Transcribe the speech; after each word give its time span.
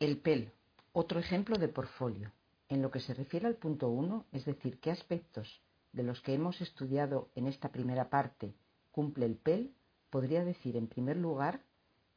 El 0.00 0.18
PEL, 0.18 0.52
otro 0.92 1.18
ejemplo 1.18 1.58
de 1.58 1.66
portfolio. 1.66 2.30
En 2.68 2.82
lo 2.82 2.92
que 2.92 3.00
se 3.00 3.14
refiere 3.14 3.48
al 3.48 3.56
punto 3.56 3.88
1, 3.88 4.26
es 4.30 4.44
decir, 4.44 4.78
qué 4.78 4.92
aspectos 4.92 5.60
de 5.92 6.04
los 6.04 6.20
que 6.20 6.34
hemos 6.34 6.60
estudiado 6.60 7.30
en 7.34 7.48
esta 7.48 7.70
primera 7.70 8.08
parte 8.08 8.54
cumple 8.92 9.26
el 9.26 9.34
PEL, 9.34 9.74
podría 10.08 10.44
decir 10.44 10.76
en 10.76 10.86
primer 10.86 11.16
lugar 11.16 11.62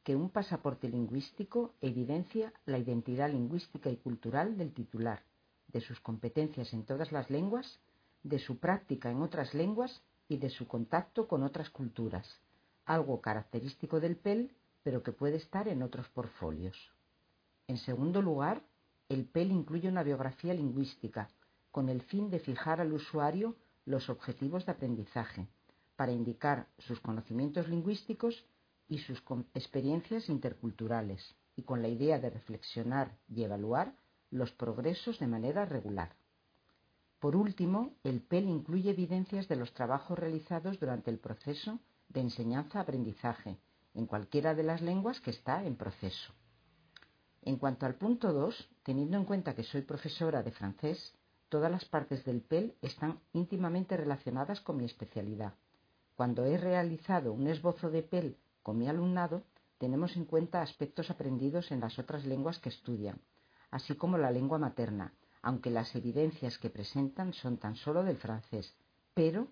que 0.04 0.14
un 0.14 0.30
pasaporte 0.30 0.88
lingüístico 0.88 1.74
evidencia 1.80 2.52
la 2.66 2.78
identidad 2.78 3.28
lingüística 3.28 3.90
y 3.90 3.96
cultural 3.96 4.56
del 4.56 4.72
titular, 4.72 5.24
de 5.66 5.80
sus 5.80 5.98
competencias 5.98 6.72
en 6.72 6.84
todas 6.84 7.10
las 7.10 7.30
lenguas, 7.30 7.80
de 8.22 8.38
su 8.38 8.58
práctica 8.58 9.10
en 9.10 9.22
otras 9.22 9.54
lenguas 9.54 10.02
y 10.28 10.36
de 10.36 10.50
su 10.50 10.68
contacto 10.68 11.26
con 11.26 11.42
otras 11.42 11.68
culturas, 11.70 12.28
algo 12.84 13.20
característico 13.20 13.98
del 13.98 14.14
PEL, 14.14 14.52
pero 14.84 15.02
que 15.02 15.10
puede 15.10 15.38
estar 15.38 15.66
en 15.66 15.82
otros 15.82 16.08
portfolios. 16.10 16.76
En 17.68 17.78
segundo 17.78 18.22
lugar, 18.22 18.62
el 19.08 19.26
PEL 19.26 19.50
incluye 19.50 19.88
una 19.88 20.02
biografía 20.02 20.54
lingüística, 20.54 21.28
con 21.70 21.88
el 21.88 22.02
fin 22.02 22.30
de 22.30 22.38
fijar 22.38 22.80
al 22.80 22.92
usuario 22.92 23.56
los 23.84 24.08
objetivos 24.08 24.66
de 24.66 24.72
aprendizaje, 24.72 25.48
para 25.96 26.12
indicar 26.12 26.66
sus 26.78 27.00
conocimientos 27.00 27.68
lingüísticos 27.68 28.44
y 28.88 28.98
sus 28.98 29.22
experiencias 29.54 30.28
interculturales, 30.28 31.34
y 31.56 31.62
con 31.62 31.82
la 31.82 31.88
idea 31.88 32.18
de 32.18 32.30
reflexionar 32.30 33.16
y 33.28 33.42
evaluar 33.42 33.94
los 34.30 34.50
progresos 34.52 35.18
de 35.18 35.26
manera 35.26 35.64
regular. 35.66 36.16
Por 37.18 37.36
último, 37.36 37.94
el 38.02 38.20
PEL 38.20 38.48
incluye 38.48 38.90
evidencias 38.90 39.46
de 39.46 39.56
los 39.56 39.72
trabajos 39.74 40.18
realizados 40.18 40.80
durante 40.80 41.10
el 41.10 41.18
proceso 41.18 41.78
de 42.08 42.20
enseñanza-aprendizaje 42.20 43.58
en 43.94 44.06
cualquiera 44.06 44.54
de 44.54 44.62
las 44.62 44.80
lenguas 44.80 45.20
que 45.20 45.30
está 45.30 45.64
en 45.64 45.76
proceso. 45.76 46.32
En 47.44 47.56
cuanto 47.56 47.86
al 47.86 47.96
punto 47.96 48.32
2, 48.32 48.68
teniendo 48.84 49.16
en 49.16 49.24
cuenta 49.24 49.54
que 49.54 49.64
soy 49.64 49.82
profesora 49.82 50.42
de 50.44 50.52
francés, 50.52 51.14
todas 51.48 51.70
las 51.70 51.84
partes 51.84 52.24
del 52.24 52.40
PEL 52.40 52.76
están 52.80 53.18
íntimamente 53.32 53.96
relacionadas 53.96 54.60
con 54.60 54.76
mi 54.76 54.84
especialidad. 54.84 55.54
Cuando 56.14 56.44
he 56.44 56.56
realizado 56.56 57.32
un 57.32 57.48
esbozo 57.48 57.90
de 57.90 58.04
PEL 58.04 58.36
con 58.62 58.78
mi 58.78 58.88
alumnado, 58.88 59.42
tenemos 59.78 60.16
en 60.16 60.24
cuenta 60.24 60.62
aspectos 60.62 61.10
aprendidos 61.10 61.72
en 61.72 61.80
las 61.80 61.98
otras 61.98 62.24
lenguas 62.24 62.60
que 62.60 62.68
estudian, 62.68 63.20
así 63.72 63.96
como 63.96 64.18
la 64.18 64.30
lengua 64.30 64.58
materna, 64.58 65.12
aunque 65.42 65.70
las 65.70 65.96
evidencias 65.96 66.58
que 66.58 66.70
presentan 66.70 67.32
son 67.32 67.58
tan 67.58 67.74
solo 67.74 68.04
del 68.04 68.18
francés. 68.18 68.76
Pero 69.14 69.48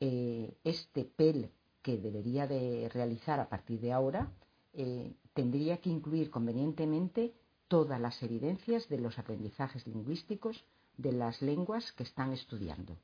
eh, 0.00 0.56
este 0.64 1.04
PEL 1.04 1.50
que 1.82 1.98
debería 1.98 2.46
de 2.46 2.90
realizar 2.92 3.38
a 3.40 3.50
partir 3.50 3.78
de 3.80 3.92
ahora 3.92 4.32
eh, 4.76 5.14
tendría 5.34 5.78
que 5.78 5.90
incluir 5.90 6.30
convenientemente 6.30 7.34
todas 7.68 8.00
las 8.00 8.22
evidencias 8.22 8.88
de 8.88 8.98
los 8.98 9.18
aprendizajes 9.18 9.86
lingüísticos 9.86 10.64
de 10.96 11.12
las 11.12 11.42
lenguas 11.42 11.92
que 11.92 12.04
están 12.04 12.32
estudiando. 12.32 12.96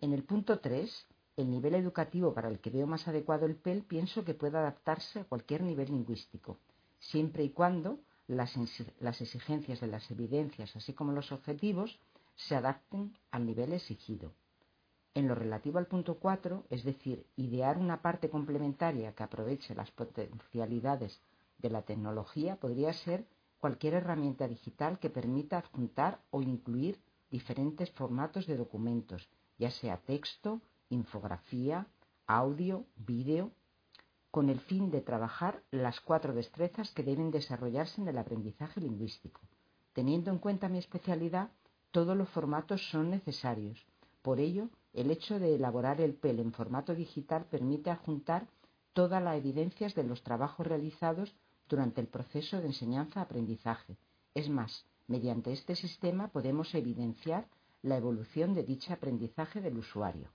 En 0.00 0.12
el 0.12 0.24
punto 0.24 0.60
3 0.60 1.06
el 1.38 1.50
nivel 1.50 1.76
educativo 1.76 2.34
para 2.34 2.48
el 2.48 2.58
que 2.58 2.70
veo 2.70 2.88
más 2.88 3.06
adecuado 3.06 3.46
el 3.46 3.54
PEL 3.54 3.84
pienso 3.84 4.24
que 4.24 4.34
puede 4.34 4.58
adaptarse 4.58 5.20
a 5.20 5.24
cualquier 5.24 5.62
nivel 5.62 5.88
lingüístico, 5.88 6.58
siempre 6.98 7.44
y 7.44 7.50
cuando 7.50 8.00
las, 8.26 8.56
exigencias 9.20 9.80
de 9.80 9.86
las 9.86 10.10
evidencias, 10.10 10.74
así 10.74 10.94
como 10.94 11.12
los 11.12 11.30
objetivos, 11.30 12.00
se 12.34 12.56
adapten 12.56 13.16
al 13.30 13.46
nivel 13.46 13.72
exigido. 13.72 14.32
En 15.18 15.26
lo 15.26 15.34
relativo 15.34 15.80
al 15.80 15.88
punto 15.88 16.20
4, 16.20 16.66
es 16.70 16.84
decir, 16.84 17.26
idear 17.34 17.76
una 17.76 18.02
parte 18.02 18.30
complementaria 18.30 19.16
que 19.16 19.24
aproveche 19.24 19.74
las 19.74 19.90
potencialidades 19.90 21.20
de 21.58 21.70
la 21.70 21.82
tecnología, 21.82 22.54
podría 22.54 22.92
ser 22.92 23.26
cualquier 23.58 23.94
herramienta 23.94 24.46
digital 24.46 25.00
que 25.00 25.10
permita 25.10 25.58
adjuntar 25.58 26.20
o 26.30 26.40
incluir 26.40 27.00
diferentes 27.32 27.90
formatos 27.90 28.46
de 28.46 28.56
documentos, 28.56 29.28
ya 29.58 29.72
sea 29.72 29.96
texto, 29.96 30.60
infografía, 30.88 31.88
audio, 32.28 32.84
vídeo, 32.94 33.50
con 34.30 34.48
el 34.48 34.60
fin 34.60 34.88
de 34.92 35.00
trabajar 35.00 35.64
las 35.72 36.00
cuatro 36.00 36.32
destrezas 36.32 36.92
que 36.92 37.02
deben 37.02 37.32
desarrollarse 37.32 38.00
en 38.00 38.06
el 38.06 38.18
aprendizaje 38.18 38.80
lingüístico. 38.80 39.40
Teniendo 39.94 40.30
en 40.30 40.38
cuenta 40.38 40.68
mi 40.68 40.78
especialidad, 40.78 41.50
todos 41.90 42.16
los 42.16 42.28
formatos 42.28 42.88
son 42.92 43.10
necesarios. 43.10 43.84
Por 44.22 44.38
ello, 44.38 44.68
el 44.92 45.10
hecho 45.10 45.38
de 45.38 45.54
elaborar 45.54 46.00
el 46.00 46.14
PEL 46.14 46.40
en 46.40 46.52
formato 46.52 46.94
digital 46.94 47.46
permite 47.50 47.90
adjuntar 47.90 48.48
todas 48.92 49.22
las 49.22 49.36
evidencias 49.36 49.94
de 49.94 50.04
los 50.04 50.22
trabajos 50.22 50.66
realizados 50.66 51.34
durante 51.68 52.00
el 52.00 52.08
proceso 52.08 52.60
de 52.60 52.66
enseñanza-aprendizaje. 52.66 53.96
Es 54.34 54.48
más, 54.48 54.86
mediante 55.06 55.52
este 55.52 55.76
sistema 55.76 56.28
podemos 56.28 56.74
evidenciar 56.74 57.48
la 57.82 57.96
evolución 57.96 58.54
de 58.54 58.64
dicho 58.64 58.92
aprendizaje 58.92 59.60
del 59.60 59.78
usuario. 59.78 60.30